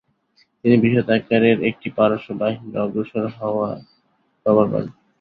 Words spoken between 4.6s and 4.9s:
পান।